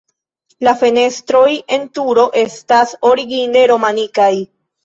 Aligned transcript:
La 0.67 0.71
fenestroj 0.79 1.43
en 1.77 1.85
la 1.85 1.91
turo 1.99 2.25
estas 2.47 2.97
origine 3.13 3.65
romanikaj. 3.75 4.31